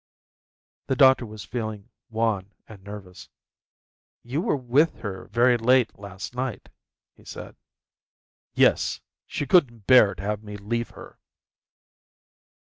[0.87, 3.29] The doctor was feeling wan and nervous.
[4.23, 6.69] "You were with her very late last night,"
[7.13, 7.55] he said.
[8.55, 11.19] "Yes, she couldn't bear to have me leave her."